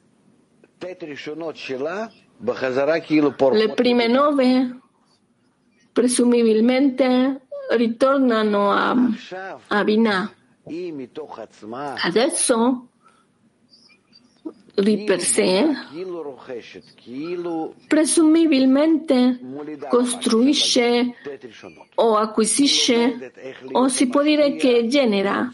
Le 3.53 3.73
prime 3.75 4.07
nove 4.09 4.81
presumibilmente 5.93 7.47
ritornano 7.71 8.73
a, 8.73 8.97
a 9.69 9.85
Binah. 9.85 10.33
Adesso 12.03 12.89
di 14.75 15.05
per 15.05 15.21
sé, 15.21 15.67
presumibilmente 17.87 19.39
costruisce 19.89 21.15
o 21.95 22.17
acquisisce 22.17 23.33
o 23.73 23.89
si 23.89 24.09
può 24.09 24.23
dire 24.23 24.57
che 24.57 24.89
genera 24.89 25.51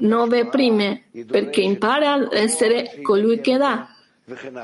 nove 0.00 0.46
prime 0.46 1.04
perché 1.26 1.62
impara 1.62 2.12
ad 2.12 2.32
essere 2.32 3.00
colui 3.02 3.40
che 3.40 3.56
dà 3.56 3.88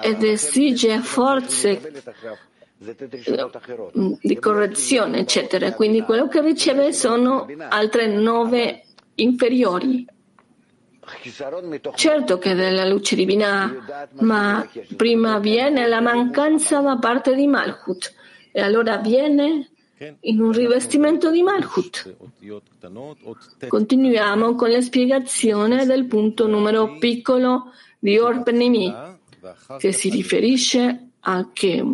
ed 0.02 0.22
esige 0.22 0.98
forze 1.00 1.80
eh, 2.86 4.18
di 4.20 4.38
correzione, 4.38 5.20
eccetera. 5.20 5.72
Quindi 5.72 6.02
quello 6.02 6.28
che 6.28 6.42
riceve 6.42 6.92
sono 6.92 7.46
altre 7.68 8.06
nove 8.08 8.84
inferiori. 9.16 10.06
Certo 11.94 12.38
che 12.38 12.54
della 12.54 12.84
luce 12.84 13.14
divina, 13.14 14.08
ma 14.20 14.66
prima 14.96 15.38
viene 15.38 15.86
la 15.86 16.00
mancanza 16.00 16.80
da 16.80 16.96
parte 16.98 17.34
di 17.34 17.46
Malhut 17.46 18.14
e 18.52 18.60
allora 18.60 18.98
viene 18.98 19.68
in 20.20 20.40
un 20.40 20.52
rivestimento 20.52 21.30
di 21.30 21.42
Malhut. 21.42 22.16
Continuiamo 23.68 24.54
con 24.54 24.70
la 24.70 24.80
spiegazione 24.80 25.86
del 25.86 26.06
punto 26.06 26.46
numero 26.46 26.98
piccolo 26.98 27.72
di 27.98 28.18
Orpenimi, 28.18 28.92
che 29.78 29.92
si 29.92 30.10
riferisce 30.10 31.08
a 31.20 31.50
che 31.52 31.84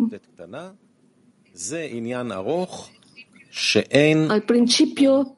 al 4.27 4.43
principio 4.45 5.37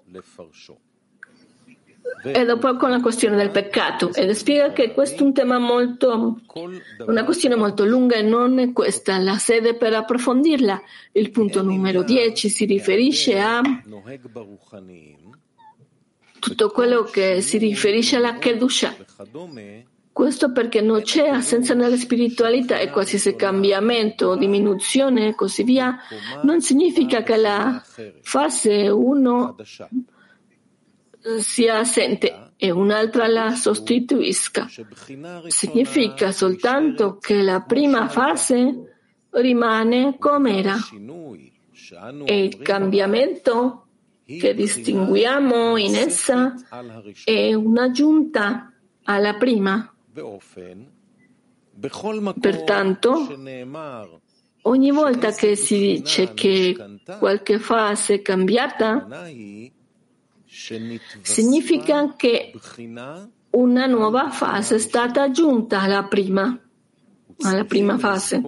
e 2.24 2.46
dopo 2.46 2.76
con 2.78 2.90
la 2.90 3.02
questione 3.02 3.36
del 3.36 3.52
peccato 3.52 4.14
ed 4.14 4.32
spiega 4.32 4.72
che 4.72 4.94
questo 4.94 5.24
è 5.24 5.26
un 5.26 5.34
tema 5.34 5.60
molto, 5.60 6.40
una 7.06 7.24
questione 7.26 7.56
molto 7.56 7.86
lunga 7.86 8.16
e 8.16 8.22
non 8.22 8.60
è 8.60 8.72
questa 8.72 9.18
la 9.20 9.38
sede 9.38 9.76
per 9.76 9.94
approfondirla. 9.94 10.82
Il 11.12 11.32
punto 11.32 11.62
numero 11.62 12.04
10 12.04 12.50
si 12.50 12.66
riferisce 12.66 13.40
a 13.40 13.62
tutto 16.40 16.70
quello 16.72 17.04
che 17.04 17.42
si 17.42 17.58
riferisce 17.58 18.18
alla 18.18 18.38
Kedusha. 18.38 18.96
Questo 20.14 20.52
perché 20.52 20.80
non 20.80 21.02
c'è 21.02 21.28
assenza 21.28 21.74
nella 21.74 21.98
spiritualità 21.98 22.78
e 22.78 22.92
qualsiasi 22.92 23.36
cambiamento, 23.36 24.36
diminuzione 24.36 25.30
e 25.30 25.36
così 25.36 25.64
via, 25.64 25.98
non 26.44 26.62
significa 26.62 27.24
che 27.24 27.36
la 27.36 27.84
fase 28.22 28.90
1 28.90 29.56
sia 31.40 31.80
assente 31.80 32.52
e 32.58 32.72
un'altra 32.72 33.28
la 33.28 33.52
sostituisca. 33.56 34.68
Significa 35.48 36.32
soltanto 36.32 37.18
che 37.18 37.42
la 37.42 37.62
prima 37.62 38.08
fase 38.10 38.94
rimane 39.32 40.18
com'era 40.18 40.78
e 42.26 42.44
il 42.44 42.58
cambiamento 42.60 43.88
che 44.26 44.54
distinguiamo 44.54 45.78
in 45.78 45.96
essa 45.96 46.54
è 47.24 47.54
un'aggiunta 47.54 48.72
alla 49.04 49.34
prima. 49.36 49.94
Pertanto, 52.40 53.28
ogni 54.62 54.92
volta 54.92 55.32
che 55.32 55.56
si 55.56 55.80
dice 55.80 56.34
che 56.34 56.76
qualche 57.20 57.60
fase 57.60 58.16
è 58.16 58.22
cambiata, 58.22 59.28
Significa 61.22 62.14
che 62.16 62.54
una 63.52 63.86
nuova 63.88 64.30
fase 64.30 64.76
è 64.76 64.80
stata 64.80 65.24
aggiunta 65.24 65.82
alla 65.82 66.04
prima, 66.04 66.58
alla 67.42 67.66
prima 67.66 67.98
fase. 67.98 68.42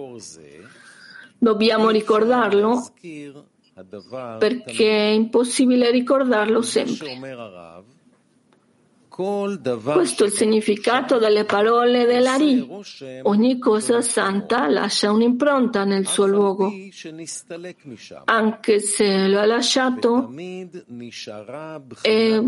Dobbiamo 1.36 1.90
ricordarlo 1.90 2.92
perché 4.38 4.88
è 4.88 5.10
impossibile 5.10 5.90
ricordarlo 5.90 6.62
sempre. 6.62 7.18
Questo 9.16 10.24
è 10.24 10.26
il 10.26 10.32
significato 10.32 11.16
delle 11.16 11.44
parole 11.44 12.04
dell'Ari. 12.04 12.68
Ogni 13.22 13.58
cosa 13.58 14.02
santa 14.02 14.68
lascia 14.68 15.10
un'impronta 15.10 15.84
nel 15.84 16.06
suo 16.06 16.26
luogo, 16.26 16.70
anche 18.26 18.78
se 18.80 19.26
lo 19.26 19.40
ha 19.40 19.46
lasciato 19.46 20.30
e 22.02 22.12
eh, 22.12 22.42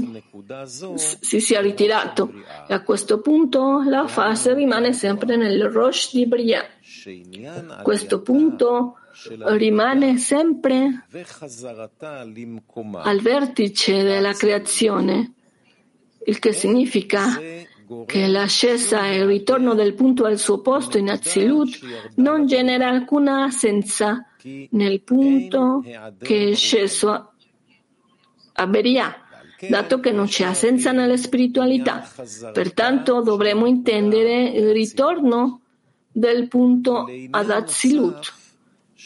si 0.96 1.40
sia 1.40 1.60
ritirato. 1.62 2.32
E 2.68 2.74
a 2.74 2.82
questo 2.82 3.20
punto 3.20 3.82
la 3.86 4.06
fase 4.06 4.52
rimane 4.52 4.92
sempre 4.92 5.36
nel 5.36 5.70
Rosh 5.70 6.12
di 6.12 6.26
Briah. 6.26 6.66
A 7.68 7.82
questo 7.82 8.20
punto 8.20 8.98
rimane 9.56 10.18
sempre 10.18 11.06
al 12.92 13.20
vertice 13.20 14.02
della 14.02 14.34
creazione 14.34 15.32
il 16.28 16.38
che 16.38 16.52
significa 16.52 17.40
che 18.04 18.26
l'ascesa 18.26 19.06
e 19.06 19.16
il 19.16 19.26
ritorno 19.26 19.74
del 19.74 19.94
punto 19.94 20.24
al 20.24 20.38
suo 20.38 20.60
posto 20.60 20.98
in 20.98 21.08
Azilut 21.08 21.78
non 22.16 22.46
genera 22.46 22.88
alcuna 22.88 23.44
assenza 23.44 24.26
nel 24.70 25.00
punto 25.00 25.82
che 26.18 26.50
è 26.50 26.54
sceso 26.54 27.32
a 28.52 28.66
Beria, 28.66 29.16
dato 29.70 30.00
che 30.00 30.12
non 30.12 30.26
c'è 30.26 30.44
assenza 30.44 30.92
nella 30.92 31.16
spiritualità. 31.16 32.06
Pertanto 32.52 33.22
dovremmo 33.22 33.64
intendere 33.66 34.50
il 34.50 34.70
ritorno 34.72 35.62
del 36.12 36.46
punto 36.48 37.06
ad 37.30 37.50
Azilut 37.50 38.34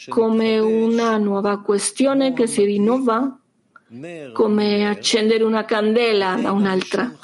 come 0.09 0.59
una 0.59 1.15
nuova 1.17 1.61
questione 1.61 2.33
che 2.33 2.47
si 2.47 2.65
rinnova 2.65 3.37
come 4.33 4.87
accendere 4.87 5.43
una 5.43 5.65
candela 5.65 6.35
da 6.41 6.51
un'altra, 6.51 7.15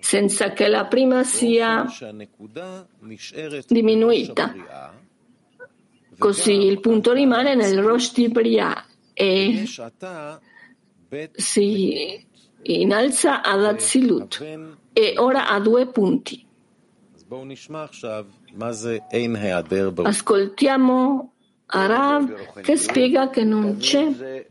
senza 0.00 0.52
che 0.52 0.68
la 0.68 0.86
prima 0.86 1.24
sia 1.24 1.86
diminuita. 3.66 4.54
Così 6.18 6.52
il 6.52 6.80
punto 6.80 7.12
rimane 7.12 7.54
nel 7.54 7.82
Rosh 7.82 8.14
di 8.14 8.32
e 9.12 9.64
si 11.34 12.26
innalza 12.62 13.42
ad 13.42 13.64
Azilut 13.64 14.40
e 14.92 15.14
ora 15.18 15.48
ha 15.48 15.60
due 15.60 15.86
punti. 15.88 16.44
Ascoltiamo 20.02 21.32
Arav 21.68 22.60
che 22.62 22.76
spiega 22.76 23.28
che 23.28 23.42
non 23.42 23.78
c'è 23.78 24.46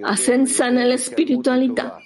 assenza 0.00 0.70
nella 0.70 0.96
spiritualità. 0.96 2.00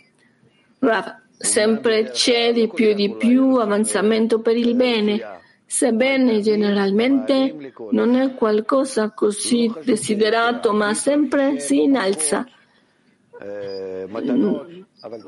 Rav, 0.79 1.20
sempre 1.38 2.11
c'è 2.11 2.53
di 2.53 2.68
più 2.68 2.88
e 2.88 2.94
di 2.94 3.14
più 3.14 3.55
avanzamento 3.55 4.40
per 4.40 4.57
il 4.57 4.75
bene, 4.75 5.40
sebbene 5.64 6.40
generalmente 6.40 7.72
non 7.90 8.14
è 8.14 8.35
qualcosa 8.35 9.11
così 9.11 9.72
desiderato, 9.83 10.72
ma 10.72 10.92
sempre 10.92 11.59
si 11.59 11.85
innalza. 11.85 12.46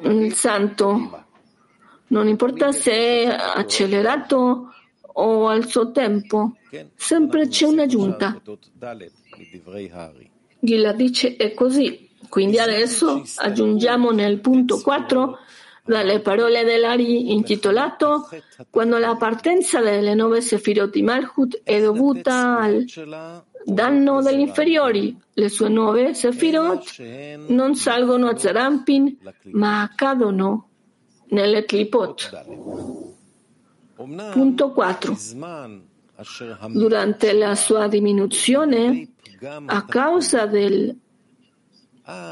Il 0.03 0.33
santo 0.35 1.25
non 2.09 2.29
importa 2.29 2.73
se 2.73 2.92
è 2.92 3.27
accelerato 3.27 4.73
o 5.18 5.48
al 5.48 5.66
suo 5.66 5.90
tempo. 5.90 6.57
Sempre 6.94 7.48
c'è 7.48 7.66
un'aggiunta. 7.66 8.40
Gilla 10.61 10.92
dice 10.92 11.37
è 11.37 11.54
così. 11.54 12.09
Quindi 12.28 12.59
adesso 12.59 13.22
aggiungiamo 13.37 14.11
nel 14.11 14.40
punto 14.40 14.81
4 14.81 15.38
dalle 15.85 16.20
parole 16.20 16.64
dell'Ari 16.64 17.33
intitolato 17.33 18.28
Quando 18.68 18.98
la 18.98 19.16
partenza 19.16 19.81
delle 19.81 20.14
nove 20.14 20.42
sefirot 20.42 20.90
di 20.90 21.02
Malhut 21.02 21.62
è 21.64 21.81
dovuta 21.81 22.59
al 22.59 22.85
danno 23.64 24.20
degli 24.20 24.40
inferiori. 24.40 25.16
Le 25.33 25.48
sue 25.48 25.68
nove 25.68 26.12
sefirot 26.12 27.02
non 27.46 27.74
salgono 27.74 28.28
a 28.28 28.37
Zerampin 28.37 29.16
ma 29.52 29.83
accadono 29.83 30.68
nelle 31.28 31.64
clipot. 31.64 33.16
Punto 33.98 34.72
4. 34.72 35.16
Durante 36.68 37.32
la 37.32 37.56
sua 37.56 37.88
diminuzione, 37.88 39.08
a 39.66 39.84
causa 39.84 40.46
del 40.46 40.96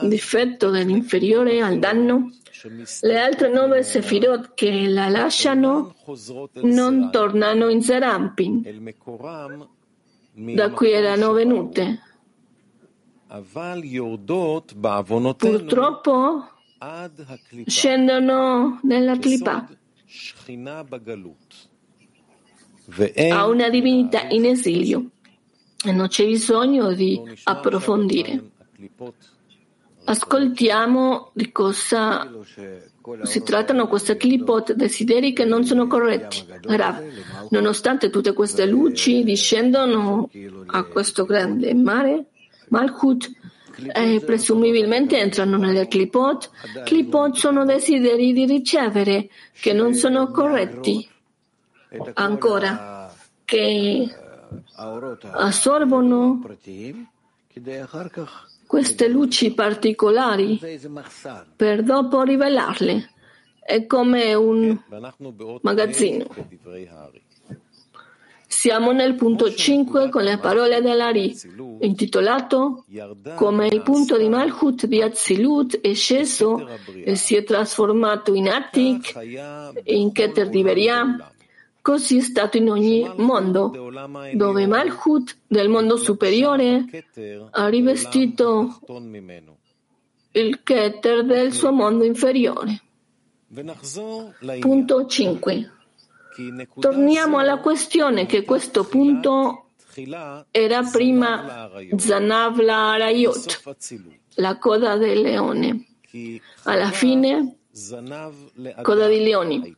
difetto 0.03 0.71
dell'inferiore 0.71 1.61
al 1.61 1.81
danno, 1.81 2.31
le 3.01 3.21
altre 3.21 3.49
nove 3.51 3.83
sefirot 3.83 4.55
che 4.55 4.87
la 4.87 5.09
lasciano 5.09 5.97
non 6.63 7.11
tornano 7.11 7.69
in 7.69 7.83
Serampin, 7.83 8.63
da 10.55 10.71
cui 10.71 10.93
erano 10.93 11.33
venute. 11.33 12.01
Purtroppo 15.37 16.49
scendono 17.67 18.79
nella 18.83 19.19
clipa 19.19 19.69
a 23.31 23.47
una 23.47 23.69
divinità 23.69 24.29
in 24.29 24.45
esilio. 24.45 25.11
E 25.85 25.93
non 25.93 26.09
c'è 26.09 26.25
bisogno 26.25 26.93
di 26.93 27.21
approfondire. 27.45 28.51
Ascoltiamo 30.05 31.31
di 31.35 31.51
cosa 31.51 32.31
si 33.23 33.43
trattano 33.43 33.87
queste 33.87 34.17
clipot, 34.17 34.73
desideri 34.73 35.33
che 35.33 35.45
non 35.45 35.65
sono 35.65 35.87
corretti. 35.87 36.45
Rav, 36.63 37.03
nonostante 37.51 38.11
tutte 38.11 38.33
queste 38.33 38.67
luci 38.67 39.25
discendono 39.25 40.31
a 40.67 40.85
questo 40.85 41.25
grande 41.25 41.75
mare, 41.75 42.27
Malchut 42.69 43.31
e 43.93 44.15
eh, 44.15 44.21
presumibilmente 44.21 45.19
entrano 45.19 45.57
nelle 45.57 45.87
clipot. 45.89 46.51
Clipot 46.85 47.37
sono 47.37 47.65
desideri 47.65 48.33
di 48.33 48.47
ricevere 48.47 49.29
che 49.61 49.73
non 49.73 49.95
sono 49.95 50.31
corretti. 50.31 51.09
Ancora, 52.15 53.13
che 53.45 54.09
assorbono 55.31 56.43
queste 58.67 59.09
luci 59.09 59.55
particolari 59.55 60.61
per 61.57 61.83
dopo 61.83 62.23
rivelarle. 62.23 63.11
È 63.61 63.87
come 63.87 64.35
un 64.35 64.79
magazzino. 65.63 66.27
Siamo 68.67 68.91
nel 68.91 69.15
punto 69.15 69.55
5 69.55 70.09
con 70.09 70.25
le 70.25 70.39
parole 70.39 70.81
dell'Ari, 70.81 71.39
intitolato 71.83 72.85
Come 73.37 73.69
il 73.69 73.81
punto 73.83 74.19
di 74.19 74.29
Malchut 74.29 74.87
di 74.87 75.01
Atzilut 75.01 75.79
è 75.81 75.95
sceso 75.95 76.67
e 77.05 77.15
si 77.15 77.37
è 77.37 77.45
trasformato 77.45 78.35
in 78.35 78.49
Attic 78.49 79.15
e 79.15 79.95
in 79.95 80.11
Keter 80.11 80.49
di 80.49 80.65
Beria. 80.65 81.33
Così 81.81 82.17
è 82.17 82.21
stato 82.21 82.57
in 82.57 82.69
ogni 82.69 83.09
mondo, 83.19 83.93
dove 84.33 84.67
Malchut 84.67 85.37
del 85.47 85.69
mondo 85.69 85.97
superiore 85.97 86.87
ha 87.51 87.69
rivestito 87.69 88.81
il 90.33 90.61
Keter 90.65 91.25
del 91.25 91.53
suo 91.53 91.71
mondo 91.71 92.03
inferiore. 92.03 92.81
Punto 94.59 95.07
5. 95.07 95.71
Torniamo 96.79 97.39
alla 97.39 97.59
questione 97.59 98.27
che 98.27 98.45
questo 98.45 98.85
punto 98.85 99.71
era 100.51 100.83
prima 100.83 101.71
Zanav 101.97 102.61
la 102.61 102.93
Arayot, 102.93 103.77
la 104.35 104.59
coda 104.59 104.97
del 104.97 105.21
leone. 105.21 105.87
Alla 106.65 106.91
fine, 106.91 107.59
coda 108.83 109.09
di 109.09 109.23
leoni. 109.23 109.77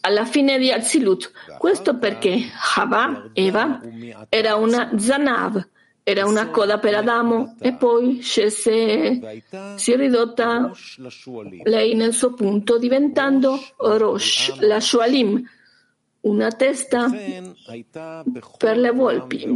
Alla 0.00 0.24
fine 0.24 0.58
di 0.58 0.70
Azilut. 0.70 1.30
Questo 1.58 1.96
perché 1.96 2.38
Hava, 2.76 3.30
Eva, 3.32 3.80
era 4.28 4.56
una 4.56 4.90
Zanav, 4.98 5.66
era 6.02 6.26
una 6.26 6.50
coda 6.50 6.78
per 6.78 6.94
Adamo 6.94 7.56
e 7.60 7.72
poi 7.72 8.20
scese, 8.20 9.42
si 9.76 9.92
è 9.92 9.96
ridotta 9.96 10.70
lei 11.62 11.94
nel 11.94 12.12
suo 12.12 12.34
punto 12.34 12.78
diventando 12.78 13.58
Rosh, 13.76 14.58
la 14.58 14.80
Shualim 14.80 15.42
una 16.24 16.50
testa 16.52 17.10
per 18.58 18.76
le 18.76 18.90
volpi, 18.90 19.46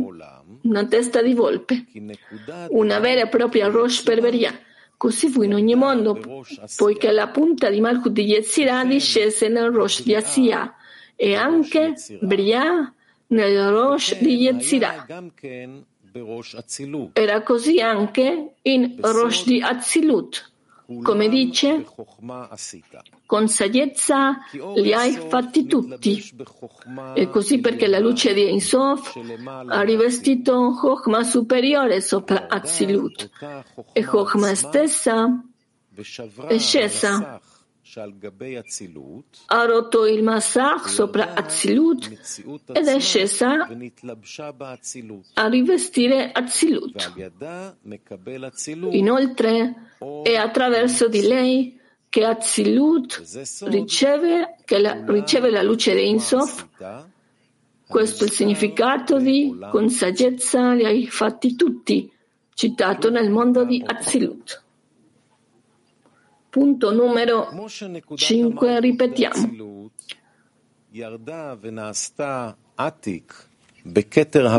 una 0.63 0.87
testa 0.87 1.23
di 1.23 1.35
volpe, 1.35 1.85
una 2.71 2.99
vera 2.99 3.23
e 3.23 3.29
propria 3.29 3.69
Rosh 3.69 4.03
Perveria. 4.03 4.59
Così 4.97 5.29
fu 5.29 5.43
in 5.43 5.55
ogni 5.55 5.77
mondo, 5.77 6.45
poiché 6.77 7.13
la 7.13 7.29
punta 7.29 7.71
di 7.71 7.81
Malchut 7.81 8.13
di 8.13 8.25
Yetzirah 8.25 8.85
discese 8.85 9.49
nel 9.49 9.71
Rosh 9.71 10.03
di 10.03 10.15
Asiah 10.15 10.75
e 11.15 11.35
anche 11.35 11.95
Briah 12.21 12.93
nel 13.29 13.69
Rosh 13.71 14.19
di 14.19 14.35
Yetzirah. 14.35 15.07
Era 17.13 17.43
così 17.43 17.81
anche 17.81 18.55
in 18.63 18.97
Rosh 19.01 19.45
di 19.45 19.61
Azilut. 19.63 20.51
Come 21.03 21.29
dice, 21.29 21.85
con 23.27 23.47
saggezza 23.47 24.39
li 24.75 24.95
hai 24.95 25.13
fatti 25.29 25.67
tutti. 25.67 26.25
E 27.15 27.29
così 27.29 27.59
perché 27.61 27.87
la 27.87 27.99
luce 27.99 28.33
di 28.33 28.51
Insof 28.51 29.21
ha 29.67 29.83
rivestito 29.83 30.59
un 30.59 30.75
Chokhmah 30.75 31.25
superiore 31.25 32.01
sopra 32.01 32.47
Azilut. 32.49 33.31
E 33.93 34.03
Chokhmah 34.03 34.55
stessa 34.55 35.45
è 36.47 36.59
scesa 36.59 37.39
ha 39.47 39.65
rotto 39.65 40.07
il 40.07 40.23
Masach 40.23 40.89
sopra 40.89 41.33
Azilut 41.35 42.11
ed 42.73 42.87
è 42.87 43.01
scesa 43.01 43.67
a 45.35 45.49
rivestire 45.49 46.31
Azilut. 46.33 47.13
Inoltre 48.91 49.75
è 50.23 50.35
attraverso 50.35 51.09
di 51.09 51.23
lei 51.23 51.81
che 52.11 52.25
Azilut 52.25 53.23
riceve, 53.63 54.57
che 54.67 54.79
la, 54.79 55.03
riceve 55.07 55.51
la 55.51 55.63
luce 55.63 55.95
di 55.95 56.09
Insof. 56.09 56.67
Questo 57.87 58.25
è 58.25 58.27
il 58.27 58.33
significato 58.33 59.19
di 59.19 59.59
con 59.71 59.89
saggezza 59.89 60.75
li 60.75 60.85
hai 60.85 61.07
fatti 61.07 61.57
tutti, 61.57 62.13
citato 62.53 63.09
nel 63.09 63.31
mondo 63.31 63.65
di 63.65 63.83
Azilut. 63.85 64.67
Punto 66.51 66.93
numero 66.93 67.49
5, 68.15 68.81
ripetiamo. 68.81 69.91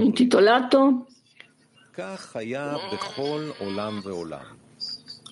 Intitolato 0.06 1.08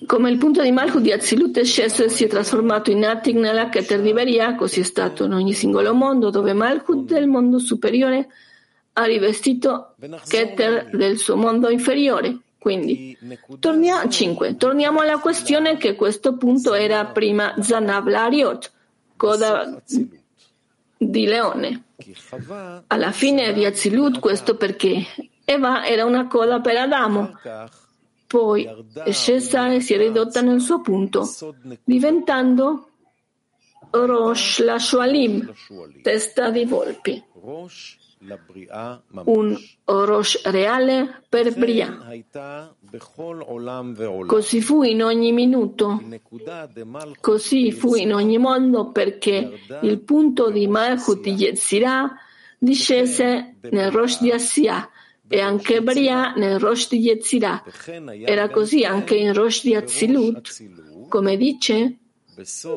come 0.06 0.30
il 0.30 0.38
punto 0.38 0.62
di 0.62 0.70
Malchut 0.70 1.00
di 1.00 1.12
Azilut 1.12 1.58
è 1.58 1.64
sceso 1.64 2.04
e 2.04 2.08
si 2.08 2.24
è 2.24 2.28
trasformato 2.28 2.90
in 2.90 3.04
Attic 3.04 3.34
nella 3.34 3.68
Keter 3.68 4.00
di 4.00 4.12
Beria, 4.12 4.54
così 4.54 4.80
è 4.80 4.84
stato 4.84 5.24
in 5.24 5.32
ogni 5.32 5.54
singolo 5.54 5.92
mondo, 5.94 6.30
dove 6.30 6.52
Malchut 6.52 7.04
del 7.06 7.26
mondo 7.26 7.58
superiore 7.58 8.28
ha 8.92 9.04
rivestito 9.04 9.94
Keter 10.28 10.90
del 10.90 11.18
suo 11.18 11.36
mondo 11.36 11.68
inferiore. 11.68 12.38
Quindi, 12.68 13.16
torniamo, 13.60 14.10
5. 14.10 14.56
Torniamo 14.58 15.00
alla 15.00 15.16
questione 15.16 15.78
che 15.78 15.94
questo 15.94 16.36
punto 16.36 16.74
era 16.74 17.06
prima 17.06 17.54
Zanav 17.62 18.06
Lariot, 18.06 18.70
coda 19.16 19.82
di 20.98 21.24
leone. 21.24 21.84
Alla 22.88 23.10
fine 23.12 23.54
di 23.54 23.64
Azilut 23.64 24.18
questo 24.18 24.56
perché? 24.56 25.02
Eva 25.46 25.86
era 25.86 26.04
una 26.04 26.26
coda 26.26 26.60
per 26.60 26.76
Adamo, 26.76 27.38
poi 28.26 28.68
è 29.02 29.12
scesa 29.12 29.72
e 29.72 29.80
si 29.80 29.94
è 29.94 29.96
ridotta 29.96 30.42
nel 30.42 30.60
suo 30.60 30.82
punto, 30.82 31.26
diventando 31.84 32.90
Rosh 33.92 34.62
la 34.62 34.78
Shualim, 34.78 35.54
testa 36.02 36.50
di 36.50 36.66
volpi 36.66 37.24
un 39.24 39.56
Rosh 39.84 40.42
reale 40.44 41.22
per 41.28 41.54
Bria. 41.56 41.98
Così 44.26 44.60
fu 44.60 44.82
in 44.82 45.02
ogni 45.02 45.32
minuto, 45.32 46.02
così 47.20 47.72
fu 47.72 47.94
in 47.94 48.12
ogni 48.12 48.38
mondo 48.38 48.90
perché 48.90 49.60
il 49.82 50.00
punto 50.00 50.50
di 50.50 50.66
Malchut 50.66 51.20
di 51.20 51.32
Yetzirah 51.32 52.14
discese 52.58 53.56
nel 53.70 53.90
Rosh 53.90 54.20
di 54.20 54.30
Assia 54.30 54.88
e 55.28 55.40
anche 55.40 55.82
Bria 55.82 56.32
nel 56.34 56.58
Rosh 56.58 56.88
di 56.88 56.98
Yetzirah. 56.98 57.62
Era 58.24 58.48
così 58.48 58.84
anche 58.84 59.14
in 59.14 59.32
Rosh 59.32 59.62
di 59.62 59.74
Azilut, 59.74 61.08
come 61.08 61.36
dice, 61.36 61.98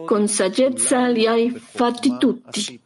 con 0.06 0.27
saggezza 0.27 1.08
li 1.08 1.25
hai 1.25 1.49
fatti 1.51 2.17
tutti. 2.17 2.80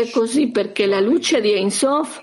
E 0.00 0.10
così 0.10 0.50
perché 0.50 0.86
la 0.86 1.00
luce 1.00 1.40
di 1.40 1.52
Ein 1.52 1.70
Sof 1.70 2.22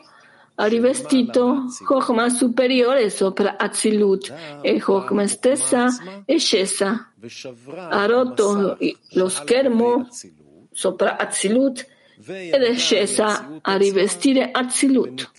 ha 0.56 0.66
rivestito 0.66 1.66
Chokma 1.86 2.30
superiore 2.30 3.10
sopra 3.10 3.58
Azilut 3.58 4.34
e 4.62 4.80
Chokma 4.80 5.28
stessa 5.28 5.88
è 6.26 6.38
scesa. 6.38 7.12
Ha 7.76 8.06
rotto 8.06 8.78
lo 9.12 9.30
schermo 9.30 10.08
sopra 10.72 11.18
Azilut 11.18 11.88
ed 12.26 12.62
è 12.62 12.76
scesa 12.76 13.60
a 13.62 13.78
rivestire 13.78 14.52
Azilut. 14.52 15.32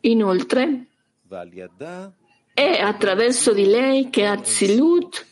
Inoltre, 0.00 0.86
è 2.54 2.80
attraverso 2.80 3.52
di 3.52 3.66
lei 3.66 4.08
che 4.08 4.24
Azilut 4.24 5.26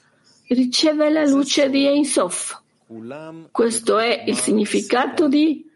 riceve 0.49 1.11
la 1.11 1.25
luce 1.25 1.71
di 1.71 1.87
Ein 1.87 2.05
Sof. 2.05 2.63
Questo 3.51 3.99
è 3.99 4.25
il 4.27 4.37
significato 4.37 5.29
di 5.29 5.71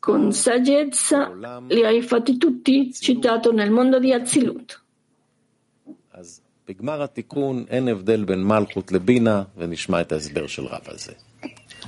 con 0.00 0.32
saggezza 0.32 1.32
li 1.68 1.84
hai 1.84 2.02
fatti 2.02 2.36
tutti, 2.38 2.92
citato 2.92 3.52
nel 3.52 3.70
mondo 3.70 4.00
di 4.00 4.12
Azilut. 4.12 4.82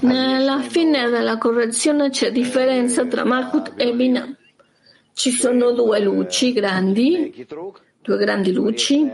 Nella 0.01 0.61
fine 0.61 1.09
della 1.09 1.38
correzione 1.38 2.11
c'è 2.11 2.31
differenza 2.31 3.07
tra 3.07 3.25
Malkut 3.25 3.75
e 3.77 3.92
Bina. 3.94 4.37
Ci 5.12 5.31
sono 5.31 5.72
due 5.72 5.99
luci 6.01 6.53
grandi, 6.53 7.46
due 8.03 8.16
grandi 8.18 8.53
luci, 8.53 9.11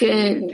che 0.00 0.46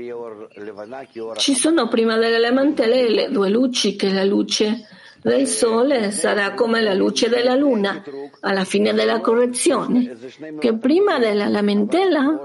ci 1.36 1.54
sono 1.54 1.86
prima 1.86 2.16
delle 2.18 2.40
lamentele 2.40 3.08
le 3.08 3.30
due 3.30 3.48
luci, 3.48 3.94
che 3.94 4.12
la 4.12 4.24
luce 4.24 4.88
del 5.22 5.46
sole 5.46 6.10
sarà 6.10 6.52
come 6.54 6.80
la 6.80 6.94
luce 6.94 7.28
della 7.28 7.54
luna 7.54 8.02
alla 8.40 8.64
fine 8.64 8.92
della 8.92 9.20
correzione, 9.20 10.16
che 10.58 10.74
prima 10.74 11.20
della 11.20 11.46
lamentela 11.46 12.40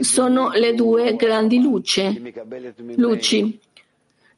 sono 0.00 0.50
le 0.52 0.74
due 0.74 1.16
grandi 1.16 1.62
luce, 1.62 2.20
luci. 2.96 3.58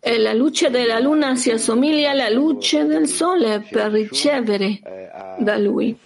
E 0.03 0.17
la 0.17 0.33
luce 0.33 0.71
della 0.71 0.99
luna 0.99 1.35
si 1.35 1.51
assomiglia 1.51 2.13
alla 2.13 2.31
luce 2.31 2.87
del 2.87 3.07
sole 3.07 3.67
per 3.69 3.91
ricevere 3.91 5.10
da 5.41 5.57
lui. 5.57 5.97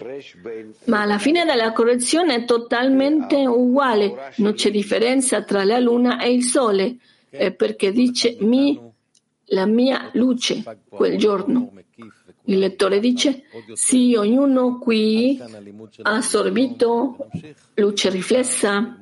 Ma 0.87 1.03
alla 1.03 1.19
fine 1.19 1.45
della 1.45 1.73
correzione 1.73 2.35
è 2.35 2.45
totalmente 2.45 3.47
uguale, 3.47 4.33
non 4.37 4.55
c'è 4.55 4.71
differenza 4.71 5.43
tra 5.43 5.65
la 5.65 5.79
luna 5.79 6.21
e 6.21 6.33
il 6.33 6.43
sole, 6.43 6.97
perché 7.31 7.93
dice 7.93 8.37
mi, 8.41 8.81
la 9.47 9.67
mia 9.67 10.11
luce 10.15 10.63
quel 10.89 11.17
giorno. 11.17 11.73
Il 12.47 12.59
lettore 12.59 13.01
dice 13.01 13.45
sì, 13.73 14.15
ognuno 14.17 14.79
qui 14.79 15.41
ha 16.03 16.17
assorbito 16.17 17.17
luce 17.75 18.11
riflessa 18.11 18.99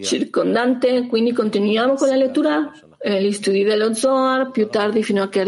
circondante, 0.00 1.06
quindi 1.06 1.32
continuiamo 1.32 1.94
con 1.94 2.08
la 2.08 2.16
lettura, 2.16 2.72
eh, 2.98 3.22
gli 3.22 3.32
studi 3.32 3.62
dello 3.62 3.92
Zohar, 3.92 4.50
più 4.50 4.68
tardi 4.68 5.02
fino 5.02 5.22
a 5.22 5.28
che 5.28 5.44